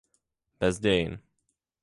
Bez 0.61 0.75
dějin. 0.83 1.13